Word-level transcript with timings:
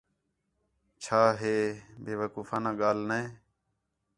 چَھا 1.03 1.21
ہے 1.39 1.57
بے 2.03 2.13
وقوفانہ 2.21 2.71
ڳالھ 2.79 3.01
نے؟ 3.09 3.21